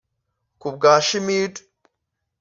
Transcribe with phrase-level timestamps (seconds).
[0.61, 1.55] Ku bwa Schmidt